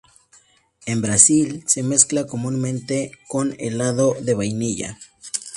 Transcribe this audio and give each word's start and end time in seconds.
En 0.87 1.03
Brasil, 1.03 1.63
se 1.67 1.83
mezcla 1.83 2.25
comúnmente 2.25 3.11
con 3.27 3.53
helado 3.59 4.15
de 4.19 4.33
vainilla. 4.33 4.97